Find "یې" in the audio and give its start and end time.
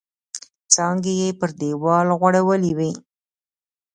1.21-1.29